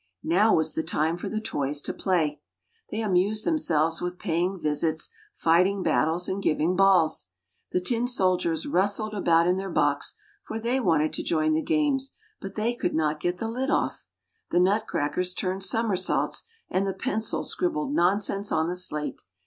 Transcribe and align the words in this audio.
Now 0.23 0.55
was 0.55 0.73
the 0.73 0.81
time 0.81 1.15
for 1.15 1.29
the 1.29 1.39
toys 1.39 1.79
to 1.83 1.93
play; 1.93 2.41
they 2.89 3.01
amused 3.01 3.45
themselves 3.45 4.01
with 4.01 4.17
paying 4.17 4.57
visits, 4.57 5.11
fighting 5.31 5.83
battles, 5.83 6.27
and 6.27 6.41
giving 6.41 6.75
balls. 6.75 7.27
The 7.71 7.81
tin 7.81 8.07
soldiers 8.07 8.65
rustled 8.65 9.13
about 9.13 9.45
in 9.45 9.57
their 9.57 9.69
box, 9.69 10.15
for 10.41 10.59
they 10.59 10.79
wanted 10.79 11.13
to 11.13 11.23
join 11.23 11.53
the 11.53 11.61
games, 11.61 12.15
but 12.39 12.55
they 12.55 12.73
could 12.73 12.95
not 12.95 13.19
get 13.19 13.37
the 13.37 13.47
lid 13.47 13.69
off. 13.69 14.07
The 14.49 14.59
nut 14.59 14.87
crackers 14.87 15.35
turned 15.35 15.61
somer 15.63 15.95
saults, 15.95 16.45
and 16.67 16.87
the 16.87 16.95
pencil 16.95 17.43
scribbled 17.43 17.93
nonsense 17.93 18.51
on 18.51 18.67
the 18.69 18.75
slate. 18.75 19.21